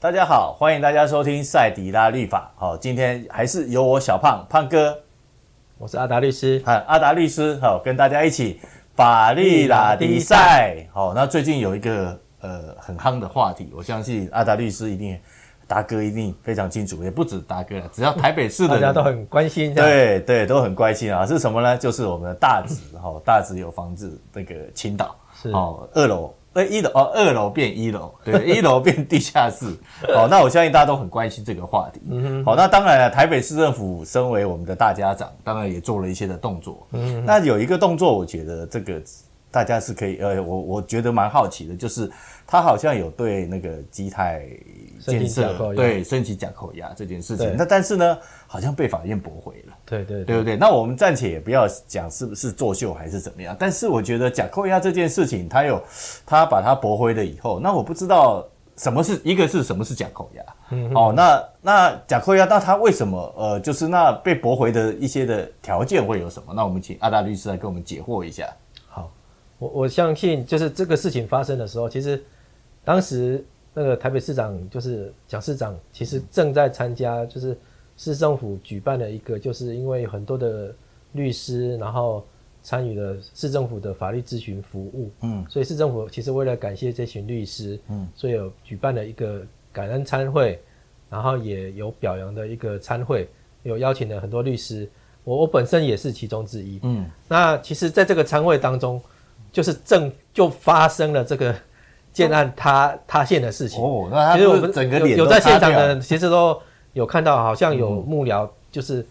[0.00, 2.52] 大家好，欢迎大家收听赛迪拉律法。
[2.54, 4.96] 好，今天还是由我小胖胖哥，
[5.76, 8.60] 我是阿达律师，哈，阿达律师，好，跟大家一起
[8.94, 10.86] 法律拉迪赛。
[10.92, 15.18] 好，那最近有一个呃很夯的话题，我相信阿达律师一定。
[15.66, 21.26] 达哥一定非常清楚，也不止达哥了，只要台北市的人大家都很关心，对对，都很关心啊。
[21.26, 21.76] 是什么呢？
[21.76, 29.66] 就是我们的大直哈，大直有房子那个青岛，是哦，二楼呃一楼哦，二楼变一楼，对，一楼变地下室。
[30.14, 32.00] 好，那我相信大家都很关心这个话题。
[32.44, 36.86] 好，那当然了，台北市政府身为我们的大家长，当然也做了一些的动作。
[36.92, 37.24] 嗯。
[37.24, 39.00] 那有一个动作，我觉得这个
[39.50, 42.10] 大家是可以呃，我我觉得蛮好奇的，就是
[42.46, 44.46] 他好像有对那个基泰。
[45.00, 49.72] 建设对申请假扣押这件事情，那但是呢，好像被法院驳回了。
[49.86, 50.56] 对对对不对？
[50.56, 55.80] 那我们暂且也不要讲是不是作秀还是怎么样，但是我觉得假扣押这件事情，他有
[56.26, 58.44] 他把它驳回了以后，那我不知道
[58.76, 60.42] 什么是一个是什么是假扣押。
[60.70, 60.92] 嗯。
[60.92, 66.52] 哦，那那假扣押，那他为什么呃，就是那被驳回的一些的条件会有什么？
[66.52, 68.52] 那我们请阿大律师来给我们解惑一下。
[69.58, 72.22] 好，我我相信就是这个事情发生的时候，其实
[72.84, 73.44] 当时。
[73.74, 77.56] 那个台北市长就是蒋市长，其实正在参加，就是
[77.96, 80.74] 市政府举办的一个，就是因为很多的
[81.12, 82.26] 律师，然后
[82.60, 90.60] 参与了市政府的法律咨询服务，嗯，所以市政府其实为了感谢这群律师，嗯，所以有举办了一个感恩餐会，
[91.08, 93.28] 然后也有表扬的一个餐会，
[93.62, 94.90] 有邀请了很多律师，
[95.22, 99.00] 我我本身也是其中之一，嗯，那其实在这个餐会当中，
[99.52, 101.54] 就是正就发生了这个。
[102.10, 103.80] 建案塌塌陷的事情。
[103.80, 106.60] 哦，那其实我们整个有在现场的人，其实都
[106.92, 109.06] 有看到，好像有幕僚就是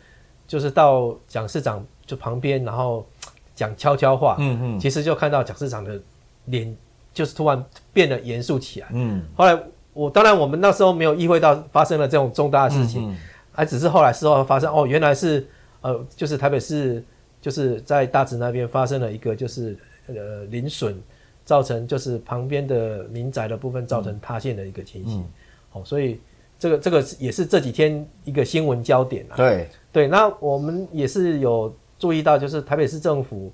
[0.46, 3.08] 就是到蒋市长就旁边，然后
[3.56, 5.98] 讲悄悄话，嗯嗯，其实就看到蒋市长的
[6.46, 6.76] 脸
[7.14, 9.58] 就是突然变得严肃起来，嗯，后来
[9.94, 13.16] 我当然我们那时候没有意会到发生了这种重大的事情，
[13.54, 15.48] 还只是后来事后发生哦，原来是
[15.80, 17.02] 呃就是台北市
[17.40, 21.02] 就是在大直那边发生了一个就是呃邻损。
[21.48, 25.24] 造成就是旁边的民宅的部分造成塌陷的一个情形，
[25.70, 26.20] 好、嗯，所以
[26.60, 29.38] 这个这个也是这几天一个新闻焦点啊。
[29.38, 33.50] 对对，那我们也是有注意到，就是台北市政府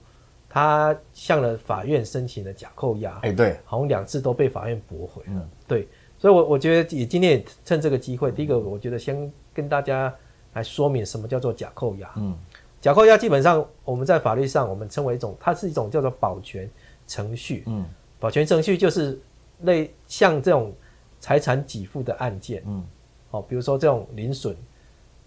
[0.50, 5.30] 他向了法院申请了假扣押，哎，对，好像两次都被法院驳回了。
[5.30, 5.88] 嗯，对，
[6.18, 10.12] 所以我我觉得也今天也趁这个机会，第一个我觉得先跟大家
[10.54, 12.12] 来说明什么叫做假扣押。
[12.16, 12.36] 嗯，
[12.84, 16.70] 假扣押基本上我们在法律上我们称为一种，它是一种叫做保全。
[17.06, 17.86] 程序，嗯，
[18.18, 19.20] 保全程序就是
[19.64, 20.74] 类像这种
[21.20, 22.82] 财产给付的案件，嗯，
[23.30, 24.56] 好，比如说这种零损，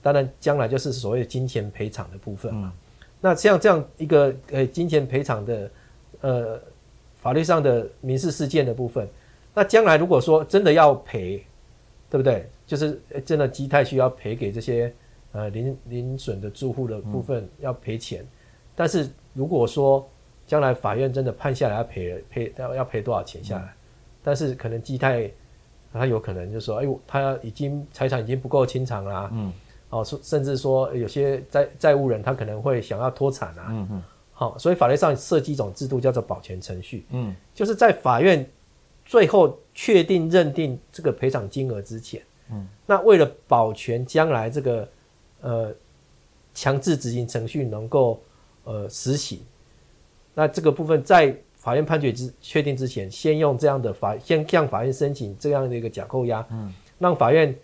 [0.01, 2.73] 当然将来就是所谓的金钱赔偿的部分嘛。
[2.75, 2.79] 嗯、
[3.21, 5.71] 那像这样一个呃金钱赔偿的
[6.23, 6.59] 呃
[7.21, 9.07] 法律上的民事事件的部分，
[9.53, 11.45] 那将来如果说真的要赔，
[12.09, 12.49] 对不对？
[12.67, 14.93] 就是真的基泰需要赔给这些
[15.37, 18.29] 呃零零损的住户的部分要赔钱，嗯、
[18.75, 20.09] 但是如果说
[20.47, 23.65] 将来法院真的判下来要赔赔要要赔多少钱下来？
[23.65, 23.77] 嗯、
[24.23, 25.31] 但是可能基泰
[25.93, 29.53] 他有可能就说，哎呦，他已经财产已经不够清偿啦，嗯，
[29.89, 38.47] 哦，甚至说有些债债务人他可能会想要脱产啊，嗯嗯，好，所以法律上设计一种制度叫做保全程序，嗯，就是在法院
[39.07, 42.21] 最后确定认定这个赔偿金额之前，
[42.51, 44.87] 嗯，那为了保全将来这个
[45.47, 45.73] 呃
[46.53, 48.21] 强制执行程序能够
[48.65, 49.39] 呃实行。
[50.35, 57.55] 那这个部分在法院判决之确定之前，先用这样的法，先向法院申请这样的一个假扣押，嗯，让法院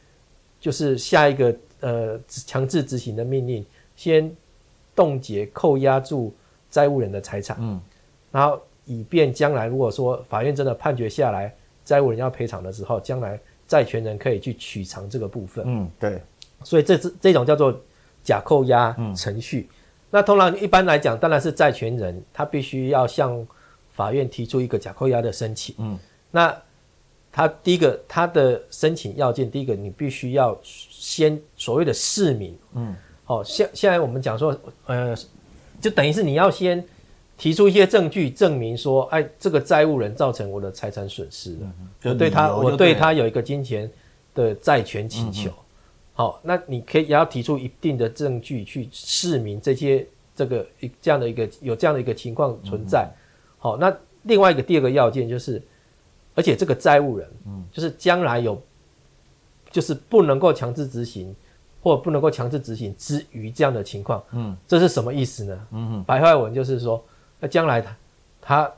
[0.60, 3.66] 就是下一个呃强制执行的命令，
[3.96, 4.34] 先
[4.94, 6.32] 冻结扣押住
[6.70, 7.80] 债务人的财产，嗯，
[8.30, 11.54] 然后以便将来如果说法院真的判决下来，
[11.84, 13.38] 债务人要赔偿的时候，将来
[13.68, 16.20] 债权人可以去取偿这个部分，嗯，对，
[16.64, 17.78] 所以这这这种叫做
[18.24, 19.68] 假扣押程序。
[19.70, 19.76] 嗯
[20.14, 23.46] 那通常一般来讲，当然是债权人他必须要向
[23.94, 25.74] 法院提出一个假扣押的申请。
[25.78, 25.98] 嗯，
[26.30, 26.54] 那
[27.32, 32.54] 他第一个他的申请要件，第一个你必须要先所谓的市民。
[32.74, 32.94] 嗯，
[33.24, 34.54] 好，现现在我们讲说，
[34.84, 35.16] 呃，
[35.80, 36.84] 就等于是你要先
[37.38, 43.90] 提出一些证据证明说，哎，这个债务人造成我的财产损失了，嗯、就对他，我对他有一个金钱
[44.34, 45.48] 的债权请求。
[45.48, 45.54] 嗯
[46.22, 53.10] 好，那你可以也要提出一定的证据去释明这些这个一这样的一个有这样的一个情况存在。
[53.58, 53.92] 好，那
[54.22, 55.60] 另外一个第二个要件就是，
[56.36, 58.62] 而且这个债务人，嗯，就是将来有
[59.68, 61.34] 就是不能够强制执行
[61.82, 65.66] 或不能够强制执行之余这样的情况，嗯，这是什么意思呢？
[65.72, 67.04] 嗯哼，白话文就是说，
[67.40, 67.96] 那将来他
[68.40, 68.72] 他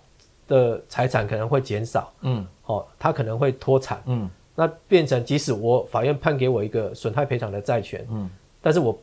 [0.48, 4.30] 的财产可能会减少，嗯，哦，他可能会脱产，嗯。
[4.56, 8.30] 那变成即使我法院判给我一个损害赔偿的债权，嗯，
[8.62, 8.96] 但是我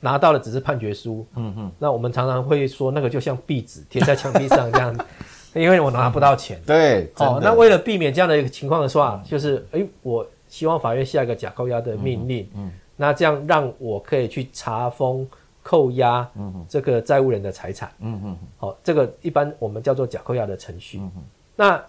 [0.00, 5.06] 拿到的只是判决书，嗯嗯，那我们常常会说那个就像壁纸贴在墙壁上这样，
[5.54, 15.26] 因为我拿不到钱，对，哦，那为了避免这样的一个情况的话，就是哎、欸，我希望法院下一个假扣押的命令，嗯，那这样让我可以去查封、
[15.62, 16.28] 扣押
[16.68, 21.10] 这个债务人的财产，嗯嗯，好，这个一般我们叫做假扣押的程序，嗯。
[21.56, 21.82] 那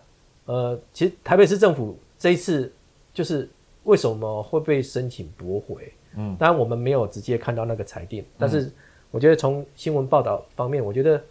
[0.45, 2.71] 呃，其实台北市政府这一次。
[3.13, 3.50] 就是
[3.83, 5.94] 为什么会被申请驳回？
[6.15, 8.71] 嗯，当然我们没有直接看到那个裁定，但是
[9.12, 11.21] 我觉得从新闻报道方面，我觉得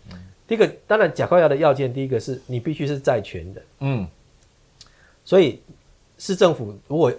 [0.46, 4.08] 第一个当然假扣押的要件，第一个是你必须是债权人，嗯，
[5.24, 5.60] 所以
[6.18, 7.12] 市政府如果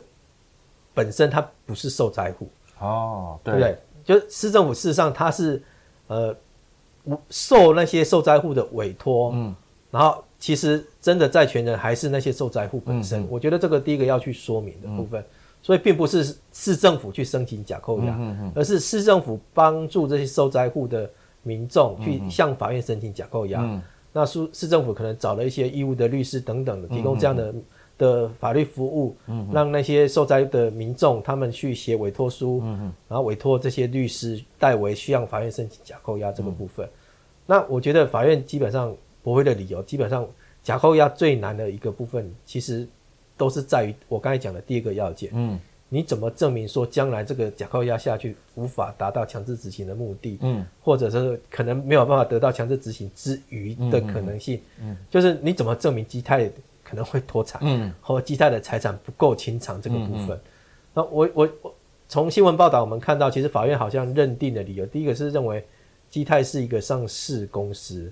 [0.93, 2.47] 本身它不是受灾户，
[2.79, 3.53] 哦，对。
[3.53, 3.77] 不对？
[4.03, 5.63] 就市政府事实上它是
[6.07, 6.35] 呃
[7.29, 9.55] 受那些受灾户的委托，嗯，
[9.93, 10.21] 然后。
[10.43, 15.25] 其实真的债权人还是那些受灾户本身，我觉得这个第一个要去说明的部分，嗯、
[15.61, 18.19] 所以并不是市政府去申请假扣押，
[18.53, 21.09] 而是市政府帮助这些受灾户的
[21.43, 23.81] 民众去向法院申请假扣押。
[24.11, 27.63] 那市市政府可能找了一些义务的律师等等的，提供这样的、嗯、
[27.97, 29.15] 的法律服务，
[29.49, 32.61] 让那些受灾的民众他们去写委托书，
[33.07, 36.85] 然后委托这些律师代为去向法院申请假扣押这个部分。
[36.85, 36.89] 嗯、
[37.45, 38.93] 那我觉得法院基本上。
[39.23, 40.27] 驳回的理由，基本上
[40.61, 42.87] 假扣押最难的一个部分，其实
[43.37, 45.31] 都是在于我刚才讲的第一个要件。
[45.33, 45.59] 嗯，
[45.89, 50.37] 你怎么证明说将来这个假扣押下去无法达到强制执行的目的？
[50.41, 54.61] 嗯，或者是可能没有办法得到强制执行之余的可能性？
[54.81, 56.49] 嗯，就是你怎么证明基泰
[56.83, 57.61] 可能会脱产？
[57.63, 60.39] 嗯，或基泰的财产不够清偿这个部分？
[60.93, 61.75] 那我我我
[62.09, 65.63] 从新闻报道我们看到，其实法院好像认定的理由，第一个是认为
[66.09, 68.11] 基泰是一个上市公司。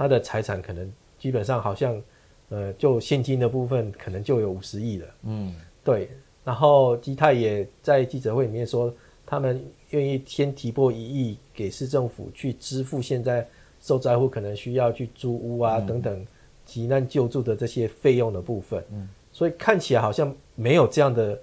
[0.00, 2.02] 他的财产可能基本上好像，
[2.48, 5.06] 呃，就现金的部分可能就有五十亿了。
[5.24, 5.54] 嗯，
[5.84, 6.08] 对。
[6.42, 8.90] 然后基泰也在记者会里面说，
[9.26, 13.46] 他们愿意先提拨一亿给市政府去支付现在
[13.78, 16.26] 受灾户可能需要去租屋啊等等
[16.64, 18.82] 急难救助的这些费用的部分。
[18.92, 21.38] 嗯，所以看起来好像没有这样的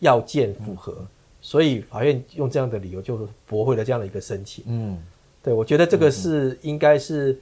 [0.00, 1.06] 要件符合，
[1.40, 4.64] 所以法院用这样的理由就驳回了这样的一个申请。
[4.66, 5.00] 嗯，
[5.44, 7.40] 对，我觉得这个是应该是。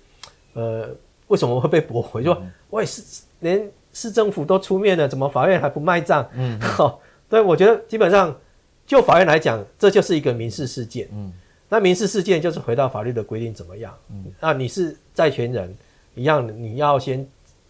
[0.59, 0.89] 呃，
[1.29, 2.21] 为什么会被驳回？
[2.21, 6.29] 就说，喂，市连市政府都出面了，怎么法院还不卖账？
[6.35, 7.01] 嗯，好，
[7.31, 8.37] 对，我觉得基本上
[8.85, 11.09] 就法院来讲，这就是一个民事事件。
[11.13, 11.33] 嗯，
[11.69, 13.97] 那民事事件就是回到法律的规定怎么样？
[14.11, 15.73] 嗯，那你是债权人
[16.17, 17.25] 一样，你要先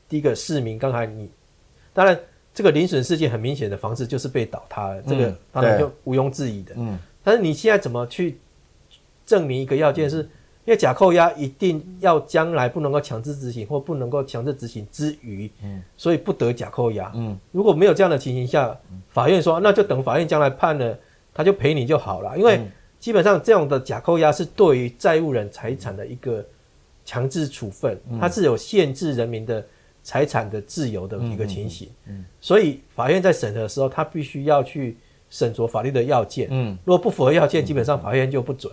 [0.08, 1.28] 第一个市民，刚才你
[1.92, 2.18] 当然
[2.54, 6.72] 这个零损事件很明显的房子就是被倒塌了，这个当然就毋庸置疑的。
[6.78, 8.38] 嗯，但是你现在怎么去
[9.26, 10.26] 证明一个要件是？
[10.68, 18.78] 因为假扣押一定要将来不能够强制执行或不能够强制执行之余，嗯，所以不得假扣押，嗯，如果没有这样的情形下，
[19.08, 20.98] 法院说那就等法院将来判了，
[21.32, 22.36] 他就赔你就好了。
[22.36, 22.60] 因为
[23.00, 26.44] 基本上这样的假扣押是对于债务人财产的一个
[27.02, 29.64] 强制处分，它是有限制人民的
[30.02, 34.98] 财产的自由的一个情形，嗯，所以法院在审核的时候，他必须要去
[35.30, 38.70] 审酌法律的要件，嗯，如果不符合要件，基本上法院就不准。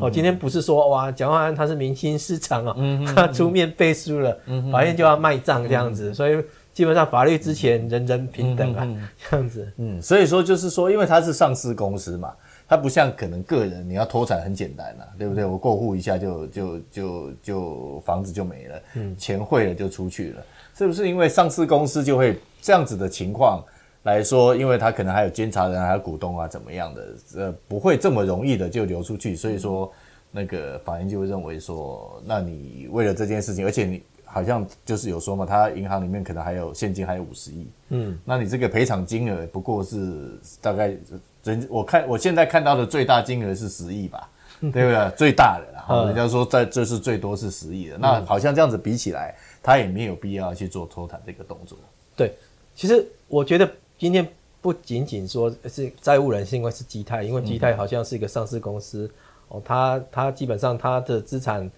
[0.00, 4.36] 哦，今天不是说哇，蒋万安他是明星市长哦，嗯、他出面背书了，
[4.72, 9.72] 法院就要卖账这样子，嗯、所以基本上法律之前人人平等啊，嗯、这样子。
[9.76, 12.32] 嗯，所以说就是说，因为他是上市公司嘛，
[12.66, 15.44] 他不像可能个人你要脱产很简单呐、啊，对不对？
[15.44, 20.42] 我过户一下就就就就房子就没了，嗯，钱汇了就出去了，
[20.76, 21.06] 是不是？
[21.08, 23.62] 因为上市公司就会这样子的情况。
[24.04, 27.14] 来说，因为他可能还有监察人，还有股东啊，怎么样的？
[27.36, 29.34] 呃，不会这么容易的就流出去。
[29.34, 29.90] 所以说，
[30.30, 37.66] 那个法院就会认为说，那你为了这件事情，而且你好像就是有说嘛，他银行里面可能还有现金，还有五十亿。
[37.88, 40.94] 嗯，那你这个赔偿金额不过是大概
[41.42, 44.28] 人，我看我现在看到的最大金额是十亿吧，
[44.60, 45.10] 对不对？
[45.16, 51.78] 最大的，然后人家说在这是最多是十亿的，那好像这样子比起来，他也没有必要去做脱产这个动作。
[52.14, 52.34] 对，
[52.74, 53.66] 其实我觉得。
[54.04, 54.28] 今天
[54.60, 59.10] 不仅仅说是债务人是因为是基泰，因为基泰好像是一个上市公司
[59.48, 61.70] 哦，他他基本上他的资产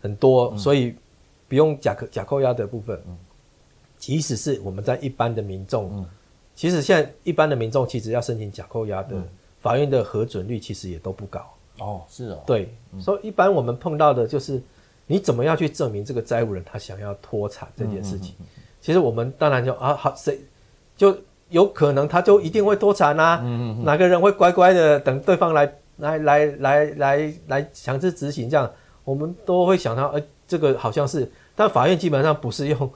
[0.00, 0.96] 很多，所以
[1.46, 2.98] 不用假扣假扣押的部分。
[3.98, 6.06] 即使是我们在一般的民众，
[6.54, 9.22] 其实现在一般的民众其实要申请假扣押的，
[9.60, 11.40] 法院的核准率其实也都不高。
[11.80, 14.58] 哦，是哦，对，所以一般我们碰到的就是
[15.06, 18.34] 你怎么样去证明这个债务人他想要脱产这件事情？
[18.80, 20.40] 其实我们当然就啊好谁
[20.96, 21.14] 就。
[21.50, 23.40] 有可能他就一定会脱产啊？
[23.42, 28.48] 嗯嗯，哪个人会乖乖的等对方来来来来来来强制执行？
[28.48, 28.70] 这样
[29.04, 32.90] 我们都会想到，哎，这个好像是，但法院基本上不是用，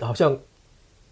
[0.00, 0.36] 好像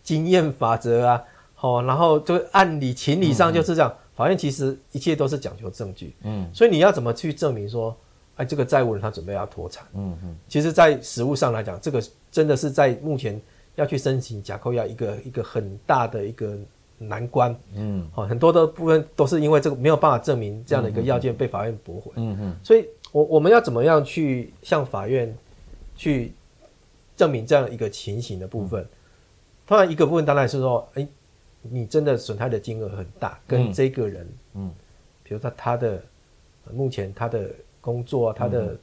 [0.03, 1.23] 经验法则啊，
[1.55, 3.91] 好，然后就按理情理上就是这样。
[3.91, 7.97] 嗯嗯法院其实一切都是讲求证据，嗯，所以你要怎么去证明说，
[8.37, 13.41] 哎，这个债务人他准备要脱产，嗯嗯，其实，在实物上来讲，这个真的是在目前
[13.75, 16.59] 要去申请假扣押一个一个很大的一个
[16.99, 25.37] 难关，嗯，好，很多的部分都是因为这个没有办法证明这样的一个要件被法院驳回，嗯嗯，所以我我们要怎么样去向法院
[25.97, 26.33] 去
[27.17, 28.87] 证明这样一个情形的部分？
[29.67, 31.07] 当然，一个部分当然是说，哎。
[31.63, 34.75] 你真的损害的金额很大，跟这个人，嗯，嗯
[35.23, 36.03] 比如说他的
[36.73, 37.51] 目前他的
[37.83, 38.75] 工作，他的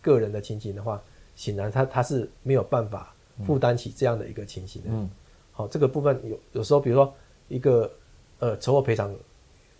[0.00, 1.02] 个人的情形的话，
[1.36, 3.13] 显然他他是没有办法
[3.46, 4.88] 负担起这样的一个情形的。
[4.90, 5.10] 嗯，
[5.52, 7.14] 好，这个部分有有时候，比如说
[7.48, 7.90] 一个
[8.38, 9.14] 呃车祸赔偿，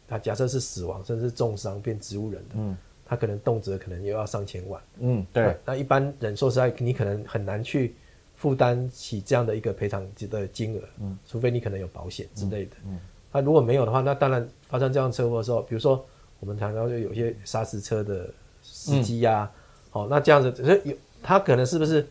[0.09, 4.83] 他假设是死亡，甚至是重伤变植物人的，嗯，他可能动辄可能又要上千万。
[4.99, 5.57] 嗯，对。
[5.65, 7.95] 那，一般人说实在，你可能很难去。
[8.37, 12.99] 负担起这样的一个赔偿的金额，嗯，除非你可能有保险之类的，嗯，
[13.31, 16.05] 那、嗯啊、如果没有的话，那当然发生这样车祸的时候，比如说
[16.41, 18.29] 我们谈到就有些砂石车的
[18.61, 19.53] 司机呀、啊，
[19.91, 22.07] 好、嗯哦，那这样子，只是有他可能是不是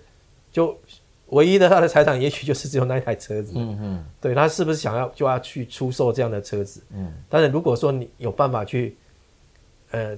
[0.50, 0.76] 就
[1.34, 8.98] 唯一的他的财产，也许就是只有那一台车子，嗯嗯，对他是不是想要就要去出售这样的车子，嗯，但是如果说你有办法去，
[9.92, 10.18] 呃，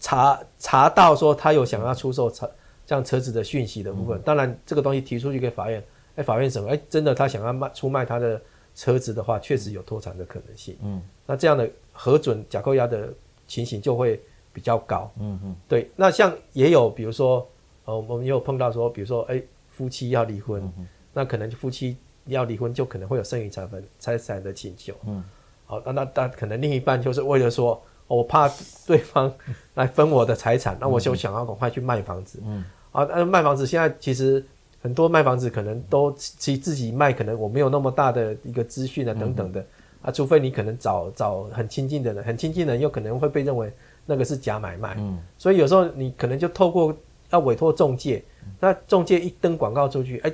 [0.00, 2.50] 查查到说他有想要出售车。
[2.86, 5.82] 这样车子的讯息的部分，当然这个东西提出去给法院，
[6.16, 8.38] 哎，法院审核，哎，真的他想要卖出卖他的
[8.74, 10.76] 车子的话，确实有脱产的可能性。
[10.82, 13.08] 嗯，那这样的核准假扣押的
[13.48, 14.20] 情形就会
[14.52, 15.10] 比较高。
[15.18, 15.90] 嗯嗯，对。
[15.96, 17.48] 那像也有，比如说，
[17.86, 19.42] 呃，我们也有碰到说，比如说，哎，
[19.76, 20.72] 夫妻要离婚，
[21.12, 24.94] 那可能夫妻要离婚，就可能会有剩余财产财产的请求。
[25.06, 25.22] 嗯，
[25.66, 27.82] 好，那那那可能另一半就是为了说。
[28.06, 28.46] 我怕
[28.86, 29.32] 对方
[29.76, 32.38] 来分我的财产，那我就想要赶快去卖房子。
[32.44, 32.62] 嗯，
[32.92, 34.44] 啊，那卖房子现在其实
[34.82, 39.66] 很多卖房子可能都其实自己卖，可能我没有那么大的一个资讯啊等等的
[40.02, 43.72] 啊，除非你可能找找很亲近的人，很亲近的人又可能会被认为
[44.04, 44.94] 那个是假买卖。
[44.98, 46.94] 嗯，所以有时候你可能就透过
[47.34, 48.22] 要委托中介，
[48.60, 50.32] 那中介一登广告出去，哎，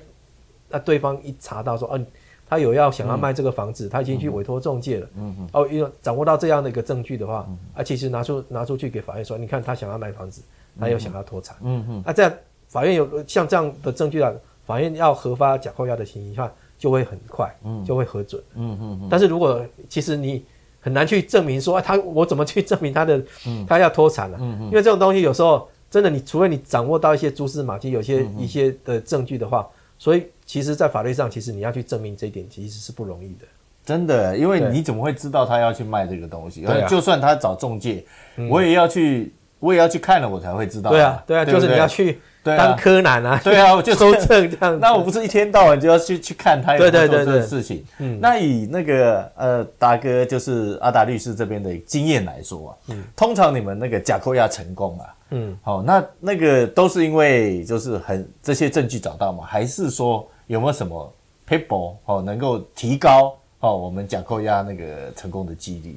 [0.69, 2.07] 那对方一查到说，嗯。
[2.51, 5.07] 他有要想要卖这个房子，嗯、他已经去委托中介了。
[5.15, 5.49] 嗯嗯。
[5.53, 10.43] 哦，因为掌握到这样的一个证据的话，嗯、啊，其实拿出拿出去给法院说，你看他想要卖房子，
[10.81, 11.57] 他又想要脱产。
[11.63, 12.03] 嗯嗯。
[12.05, 12.33] 啊，这样
[12.67, 14.33] 法院有像这样的证据啊，
[14.67, 18.43] 法院要核发假扣押的情形下，就会很快，嗯，就会核准。
[18.57, 19.09] 嗯嗯嗯。
[19.09, 20.45] 但是如果其实你
[20.81, 24.37] 很难去证明说，啊、他我怎么去证明他的，嗯、他要脱产了？
[24.41, 24.65] 嗯嗯。
[24.65, 29.69] 因为这种东西有时候真的，你除非你掌握到一些蛛丝马迹，有些、嗯、一些的证据的话。
[29.99, 33.45] 所以，其实，在法律上，其实你要去证明这一点，其实是不容易的。
[33.85, 36.63] 真的，因为你怎么会知道他要去卖这个东西？
[36.63, 38.03] 对，就算他找中介，
[38.49, 40.91] 我也要去，我也要去看了，我才会知道。
[40.91, 44.79] 对啊，对啊，就是你要去当柯南啊，对啊，我就 搜证这样。
[44.81, 47.85] 那我不是一天到晚就要去去看他有没有做这个事情？
[47.99, 55.07] 嗯，那以那个呃，达哥就是阿达律师这边的经验来说啊，嗯，通常你们那个假扣押成功啊。
[55.33, 59.45] 嗯，好，那那个都是因为就是很这些证据找到嘛？
[59.47, 61.13] 还是说有没有什么
[61.49, 65.97] people 哦，能够提高哦我们假扣押那个成功的几率？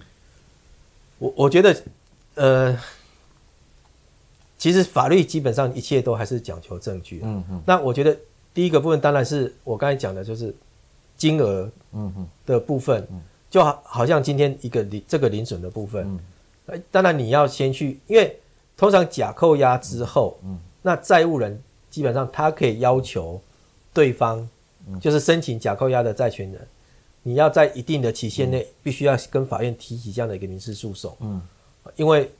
[1.20, 1.76] 我我觉得，
[2.36, 2.78] 呃，
[4.64, 7.20] 其实法律基本上一切都还是讲求证据。
[7.22, 7.62] 嗯嗯。
[7.66, 8.18] 那我觉得
[8.54, 10.56] 第一个部分当然是我刚才讲的，就是
[11.18, 12.28] 金额，嗯嗯。
[12.46, 13.06] 的部分，
[13.50, 16.18] 就好好像今天一个零这个零损的部分，
[16.68, 18.40] 嗯，当然你要先去，因为。
[18.76, 23.40] 通常假扣押之后，嗯，那债务人基本上他可以要求
[23.94, 24.46] 对方，
[25.00, 26.68] 就是申请假扣押的债权人，
[27.22, 31.40] 你要在一定的期限内必须要跟法院提起这样的一个民事诉讼，嗯，
[31.96, 32.32] 因为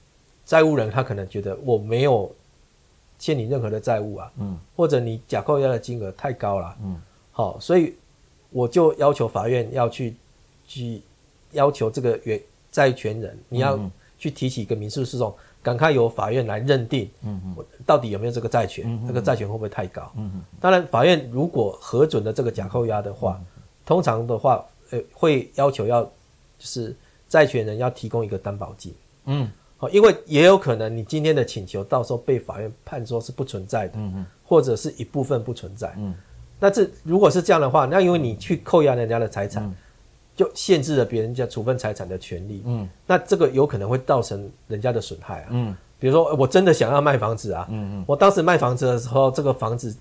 [0.46, 2.34] 债务人他可能觉得我没有
[3.18, 7.94] 欠你任何的债务啊，嗯，或者你假扣押的金额太高了，嗯，好，所以
[8.50, 10.16] 我就要求法院要去
[10.68, 11.02] 去
[11.52, 13.80] 要求这个原债权人，你要
[14.18, 15.34] 去提起一个民事诉讼。
[15.64, 18.84] 赶快由法院来认定，嗯到底有没有这个债权？
[18.86, 20.12] 嗯、这个债权会不会太高？
[20.18, 23.46] 嗯，当然，法院如果核准了这个假扣押的话，嗯、
[23.86, 26.12] 通常的话，呃，会要求要就
[26.60, 26.94] 是
[27.30, 28.94] 债权人要提供一个担保金。
[29.24, 29.50] 嗯，
[29.84, 35.94] 好，因为也有可能你今天的请求到时候被法院判说是不存在的，嗯，或者是一部分不存在。
[35.98, 36.14] 嗯，
[36.60, 39.64] 那这如果是这样的话，那因为你去扣押人家的财产。
[39.64, 39.76] 嗯。
[40.36, 49.96] 就限制了别人家处分财产的权利，嗯，那这个有可能会造成人家的损害啊，嗯，比如说我真的想要卖房子啊，嗯嗯，我当时卖房子的时候，这个房子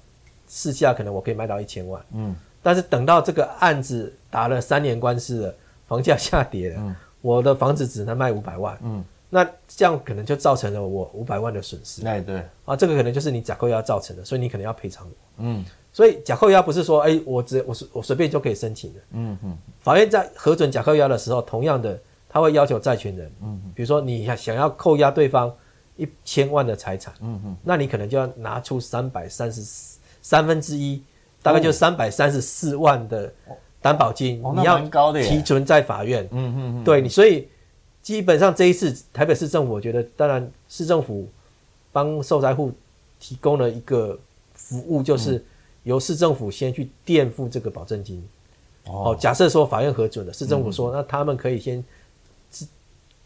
[0.49, 5.55] 市价可能我可以卖到一千万，嗯，但是等到这个案子打了三年官司了，
[5.87, 19.01] 房价下跌了，嗯，我的房子只能卖五百万，嗯，那这样可能就造成了我五百万的损失，哎对，啊，这个可能就是你假扣押造成的，所以你可能要赔偿我，嗯，所以假扣押不是说，哎、欸，我只我随我随便就可以申请的。
[19.13, 19.57] 嗯嗯。
[19.81, 21.99] 法院在核准假扣押的时候，同样的，
[22.29, 25.51] 他会要求债权人，嗯，比如说你想想要扣押对方
[25.97, 31.03] 一千万的财产，嗯嗯，那你可能就要拿出三百三十四三分之一，
[31.43, 33.33] 大概就三百三十四万的
[33.81, 34.79] 担保金，哦、你要
[35.23, 36.29] 提存在法院。
[36.33, 36.85] 嗯嗯嗯。
[36.85, 37.49] 对你，所以
[38.03, 41.29] 基本上这一次台北市政府，我觉得当然市政府
[41.93, 42.73] 帮受灾户
[43.21, 44.19] 提供了一个
[44.55, 45.37] 服务，就是。
[45.37, 45.45] 嗯
[45.85, 48.25] 由市政府先去垫付这个保证金，
[48.85, 51.85] 哦，假设说法院核准了，市政府说、嗯、那他们可以先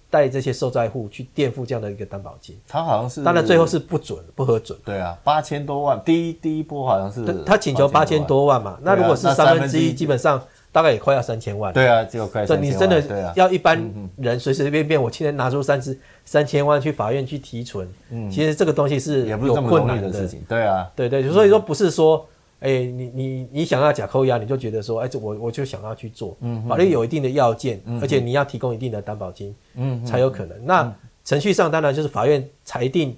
[0.09, 2.59] 带这些受灾户去垫付这样的一个担保金。
[2.67, 4.79] 他好像是，当然最后是不准不核准。
[4.87, 10.43] 对啊，八千多万，第一第一波好像是他请求八千多万嘛，那如果是三分之一，基本上
[10.77, 11.73] 大概也快要三千万。
[11.73, 12.77] 对啊，就快三千万。
[12.77, 13.83] 你真的要一般
[14.19, 20.43] 人随随便便，我今天拿出三十三千万去法院去提存，嗯，其实这个东西是也不有困难的事情。
[20.47, 22.27] 对啊，对对，所以说不是说。
[22.59, 30.57] 哎、欸，你你你想要假扣押，你就觉得说，哎、欸，这我我就想要去做，嗯，法律有一定的要件，嗯，而且你要提供一定的担保金，嗯，才有可能。
[30.65, 30.91] 那
[31.23, 33.15] 程序上当然就是法院裁定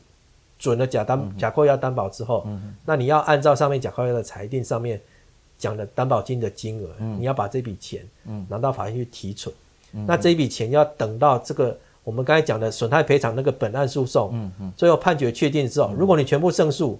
[0.58, 5.00] 准了假担假扣押担保之后，嗯，那你要按照上面假扣押的裁定上面
[5.58, 9.54] 讲的担保金的金额，嗯，你要把这笔钱，嗯，拿到法院去提存，
[9.92, 16.98] 嗯，那这一笔钱要等到这个我们刚才讲的损害赔偿那个本案诉讼，嗯嗯，最后判决确定之后，如果你全部胜诉。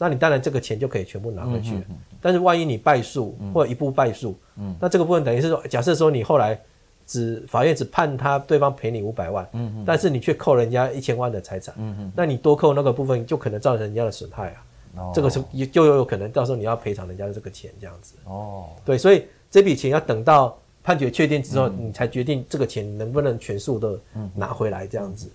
[0.00, 1.76] 那你当然这个钱就可以全部拿回去，
[2.20, 6.56] 但是万一你败诉或者一部败诉，嗯，那这个部分等于是说，假设说你后来
[7.04, 9.44] 只法院只判他对方赔你五百万，
[9.84, 14.62] 但是你却扣人家一千万的财产，嗯嗯，那你多扣那个部分就可能造成人家的损害啊，
[14.98, 23.98] 哦，这个是也就有可能到时候你要赔偿人家的这个钱这样子，哦，对，所以这笔钱要等到判决确定之后，你才决定这个钱能不能全数的
[24.34, 25.30] 拿回来这样子，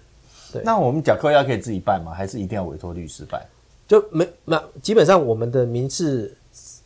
[0.52, 0.62] 对。
[0.64, 2.14] 那我们假扣押可以自己办吗？
[2.14, 3.42] 还是一定要委托律师办？
[3.88, 6.36] 就没那基本上我们的民事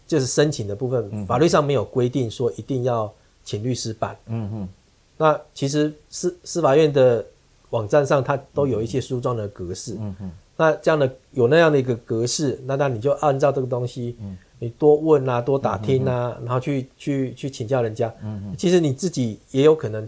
[0.05, 4.17] 就是申请的部分，嗯、法律上没有规定说一定要请律师办。
[4.25, 4.69] 嗯嗯。
[5.15, 7.25] 那其实司司法院的
[7.69, 9.95] 网站上，它都有一些书状的格式。
[9.99, 10.31] 嗯嗯。
[10.57, 18.13] 那这样的有那样的一个格式，那那你就按照这个东西，嗯、你多问啊，多打听啊，嗯、然后去去去请教人家。
[18.21, 18.55] 嗯嗯。
[18.57, 20.05] 其实你自己也有可能，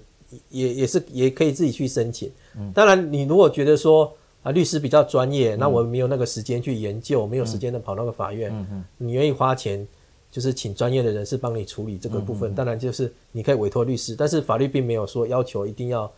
[0.49, 2.29] 也也是也可以自己去申请。
[2.57, 2.69] 嗯。
[2.73, 4.11] 当然，你如果觉得说。
[4.41, 8.49] 啊，律师比较专业，那我没有那个时间去研究，嗯、没有时间的跑那个法院。
[8.97, 9.85] 你愿意花钱，
[10.31, 12.49] 就是请专业的人士帮你处理这个部分。
[12.49, 16.09] 嗯、当然，就是你可以委托律师，但是法律并没有说要求一定要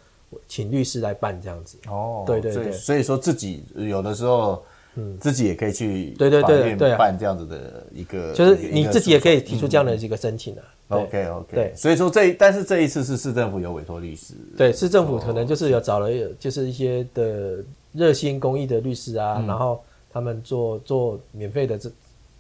[0.48, 1.78] 请律师来办这样子。
[1.88, 4.64] 哦，对对对，所以，说自己有的时候，
[4.96, 10.98] 嗯，自己也可以去对对对对办这样子的一个，就是你自己也可以提出这样的一个申请的、啊。
[10.98, 17.64] OK OK，对，所以说这但是这一次是市政府有委托律师，对，市政府可能就是有找了就是一些的。
[17.94, 21.92] 热心公益的律师啊，嗯、然后他们做做免费的这，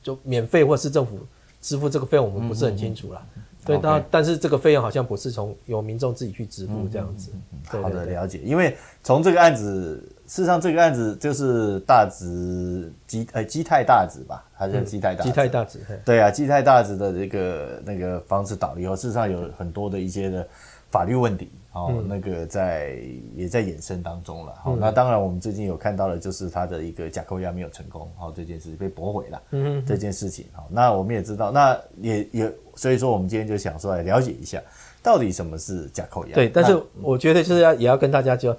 [0.01, 1.19] 就免费或市政府
[1.59, 3.21] 支付这个费用，我们不是很清楚啦。
[3.61, 7.31] 嗯、对，但但是这个费用好像不是从由民众自己去支付这样子。
[7.65, 8.39] 好的，了解。
[8.39, 9.97] 因为从这个案子，
[10.27, 15.29] 事实上这个案子就是大直基呃基泰大直吧，还是基泰大直？
[15.29, 15.79] 基泰大直。
[16.03, 20.47] 对啊，基泰大直的这个那个房子倒了以后，事实上有很多的一些的
[20.89, 21.51] 法律问题。
[21.73, 22.97] 哦，嗯、那个在
[23.33, 24.53] 也在衍生当中了。
[24.61, 29.41] 好、嗯，那当然我们最近有看到的，就是他的一个假扣押没有成功，好，这件事被驳回了。
[29.51, 34.59] 嗯哼，这件事情，好，那我们也知道，那也也，所以说我们今天就想说来了解一下，
[35.03, 36.33] 到底什么是假扣押？
[36.33, 38.57] 对，但是我觉得就是要也要跟大家就，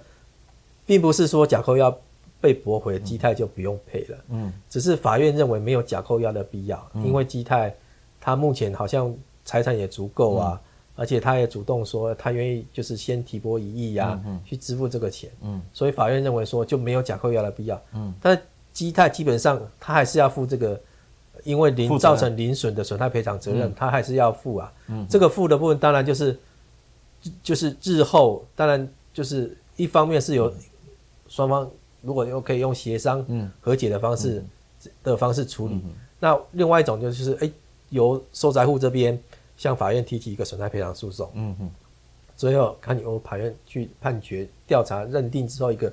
[0.87, 1.93] 并不是说假扣押
[2.41, 4.19] 被驳回，基泰就不用赔了。
[4.29, 7.75] 嗯，只是法院认为没有假扣押的必要，嗯、因为基泰
[8.21, 9.13] 他目前好像
[9.45, 10.61] 财产也足够啊。
[10.63, 15.31] 嗯而且他也主动说，他愿意就是先提拨一亿呀，去支付这个钱。
[15.41, 17.81] 嗯，所以法院认为说就没有假扣押的必要。
[17.95, 18.39] 嗯，但
[18.75, 20.79] 基泰基本上他还是要付这个，
[21.45, 24.73] 因为零造成零损的损害赔偿责任，他还是要负啊。
[24.89, 26.39] 嗯，这个负的部分当然就是，
[27.43, 30.53] 就是日后当然就是一方面是由
[31.29, 33.25] 双方如果又可以用协商、
[33.61, 34.45] 和解的方式
[35.03, 35.81] 的方式处理，
[36.21, 37.51] 那另外一种就是哎
[37.91, 39.19] 由受灾户这边。
[39.55, 41.71] 向法院提起一个损害赔偿诉讼，嗯哼，
[42.35, 45.93] 最后看由法院去判决、调查、认定之后一个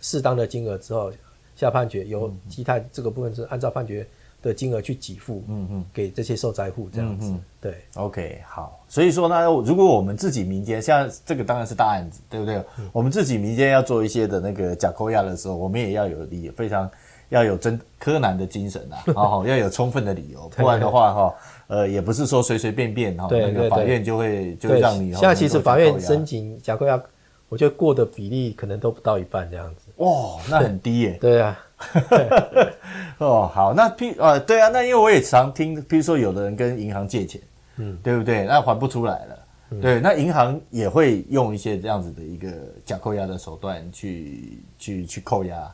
[0.00, 1.12] 适当的金额之后
[1.54, 4.04] 下判决，由基泰这个部分是按照判决
[4.44, 12.56] 的金额去给付，嗯嗯，给这些受灾户这样子，嗯、对，OK，好，所以说呢，如果我们自己民间像这个当然是大案子，对不对？
[12.78, 16.88] 嗯、我们自己民间要做一些的那个假扣押的时候，我们也要有理非常
[17.30, 21.34] 要有真柯南的精神啊， 好，要有充分的理由，不然的话哈。
[21.66, 25.14] 呃，也不是说随随便便哈，那个法院就会就会让你。
[25.14, 27.02] 现在其实法院申请假扣押，
[27.48, 29.90] 我觉得过的比例可能都不到一半这样子。
[29.96, 31.16] 哇，那很低耶。
[31.18, 31.58] 对啊，
[33.18, 37.40] 哦，好，那譬呃，对啊，那因为我也常听，譬如说有的人跟银行借钱，
[37.76, 38.44] 嗯，对不对？
[38.44, 39.38] 那还不出来了，
[39.70, 42.50] 嗯、对，那银行也会用一些这样子的一个
[42.84, 45.72] 假扣押的手段去去去扣押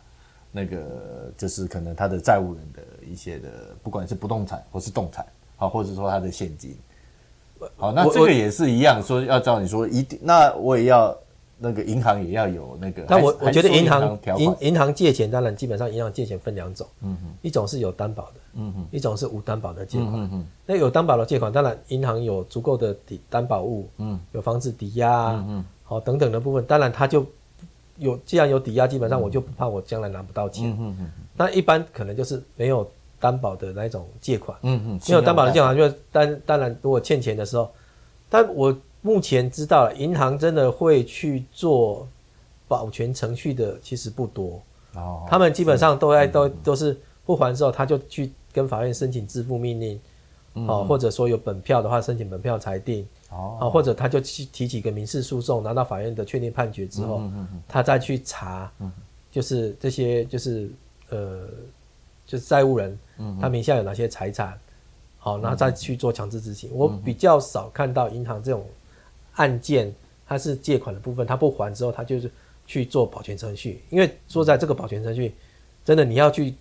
[0.52, 3.48] 那个，就是可能他的债务人的一些的，
[3.82, 5.24] 不管是不动产或是动产，
[5.56, 6.76] 好，或者说他的现金，
[7.76, 11.16] 好，那这个也是一样，说要照你说一定，那我也要。
[11.62, 27.26] 那个银行也要有那个，但我我觉得银行银银行借钱，当然基本上银行借钱分两种，嗯哼，一种是有担保的，嗯哼，一种是无担保的借款，嗯哼，那有担保的借款，当然银行有足够的抵担保物，嗯，有房子抵押，嗯嗯，好等等的部分，当然它就
[27.98, 37.70] 有既然有抵押，基本上我就不怕我将来拿不到钱，嗯嗯，那一般可能就是没有担保的那种借款，嗯嗯，没有担保的借款，就当当然如果欠钱的时候，
[38.30, 38.74] 但我。
[39.02, 42.06] 目前知道了，银行真的会去做
[42.68, 44.60] 保全程序的，其实不多。
[44.94, 50.00] 哦，他们基本上都在都都是不还之后，他就去跟法院申请支付命令，
[50.66, 53.06] 哦，或者说有本票的话，申请本票裁定。
[53.30, 57.22] 哦，或者他就去提起一个民事诉讼，拿到法院的确定判决之后，
[57.68, 58.70] 他再去查，
[59.30, 60.68] 就是这些就是
[61.10, 61.46] 呃，
[62.26, 62.98] 就是债务人，
[63.40, 64.58] 他名下有哪些财产，
[65.18, 66.70] 好，然后再去做强制执行。
[66.74, 68.66] 我比较少看到银行这种。
[69.40, 69.90] 案件，
[70.26, 72.30] 它是借款的部分，他不还之后，他就是
[72.66, 73.82] 去做保全程序。
[73.88, 75.34] 因为说在这个保全程序，
[75.82, 76.54] 真的你要去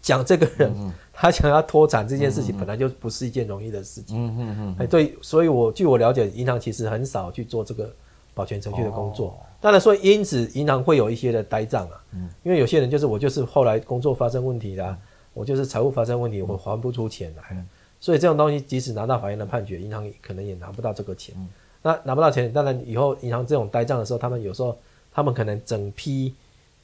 [0.00, 4.16] 讲这个人，嗯、他想要脱产这件事情，本来就不是一件容易的事情。
[4.16, 4.76] 嗯嗯嗯。
[4.78, 7.92] 哎，对，所以我据我了解，银行其实很少去做这个
[8.34, 9.28] 保全程序的工作。
[9.28, 12.02] 哦、当然说，因此银行会有一些的呆账啊。
[12.12, 12.28] 嗯。
[12.42, 14.98] 因为有些人就是我就是后来工作发生问题啦，嗯、
[15.34, 17.64] 我就是财务发生问题，我还不出钱来了。
[17.96, 21.34] 嗯所以这种东西，即使拿到法院的判决，银行可能也拿不到这个钱。
[21.38, 21.48] 嗯、
[21.82, 24.78] 那拿不到钱，当然以后银行这种呆账的时候，他们有时候
[25.12, 26.34] 他们可能整批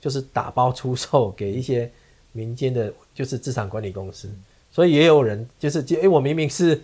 [0.00, 1.90] 就是打包出售给一些
[2.32, 4.26] 民间的，就是资产管理公司。
[4.28, 6.80] 嗯、所以也有人就是，哎、欸，我明明是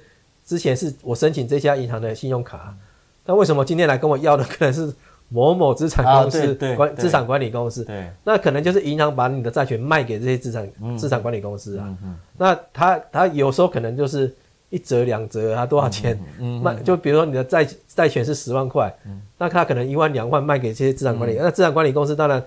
[0.46, 2.78] 之前是我申请这家银行的信用卡，嗯、
[3.24, 4.94] 但为什么今天来跟我要的可能是？
[5.30, 11.94] 某某资产公司管资产管理公司，对，那可能就是银行把你的债权卖给这些资产资产管理公司啊。
[12.38, 14.34] 那他他有时候可能就是
[14.70, 16.18] 一折两折，啊多少钱
[16.62, 16.74] 卖？
[16.76, 18.90] 就比如说你的债债权是十万块，
[19.36, 22.42] 那他可能一万两万卖给这些资产管理，那资产管理公司当然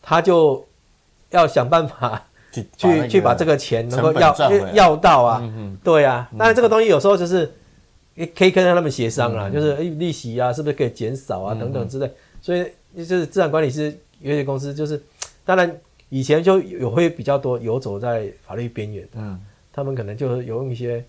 [0.00, 0.64] 他就
[1.30, 4.34] 要想办法去去去把这个钱能够要
[4.72, 5.42] 要到啊。
[5.82, 7.52] 对啊，当然这个东西有时候就是。
[8.26, 12.10] 可以跟他们协商啦，就是诶利息啊，是不是可以减少啊，等等之类。
[12.40, 12.64] 所以
[12.96, 15.00] 就是资产管理师有些公司就是，
[15.44, 15.74] 当然
[16.08, 19.38] 以前就有会比较多游走在法律边缘嗯，
[19.72, 21.04] 他们可能就有用一些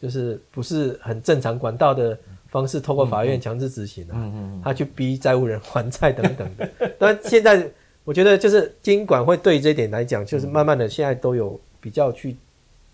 [0.00, 4.32] 就是不是很正常管道的方式，透过法院强制执行啊，
[4.64, 6.68] 他去逼债务人还债 等等的。
[6.98, 7.66] 但现在
[8.04, 12.36] 我觉得就是监管会对这一点来讲，就是慢慢的现在都有比较去，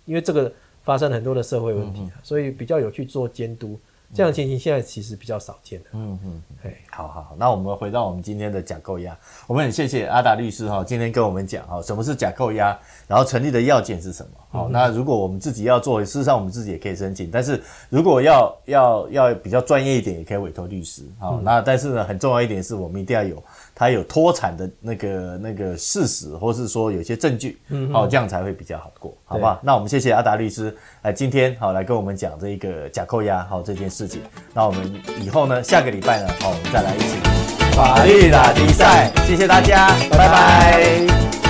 [0.04, 0.52] 因为这个。
[0.88, 3.78] 发生很多的社会问题，所以比较有去做监督，
[4.14, 5.90] 这样的情形现在其实比较少见的。
[5.92, 9.14] 嗯嗯，嘿，好好好，那我们回到我们今天的假扣押，
[9.46, 12.74] 我们很谢谢阿达律师哈，今天跟我们讲哈，什么是假扣押，
[13.06, 14.30] 然后成立的要件是什么？
[14.50, 21.02] 好，那如果我们自己要做，事实上我们自己也可以申请，但是如果要要要比较专业一点，也可以委托律师。
[21.18, 23.36] 好，那但是呢，很重要一点是我们一定要有。
[23.78, 29.60] 他有脱产的那个那个事实，或是说有些证据，嗯，好，这样才会比较好过，好不好？
[29.62, 34.20] 那我们谢谢阿达律师，来今天好来跟我们讲这个假扣押好这件事情。
[34.52, 37.18] 那我们以后呢，下个礼拜呢，好，我们再来一起
[37.76, 41.47] 法律拉力赛，谢谢大家，拜拜。